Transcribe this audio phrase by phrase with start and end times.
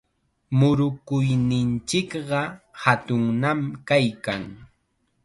[0.57, 2.39] Murukuyninchikqa
[2.81, 4.43] hatunnam kaykan.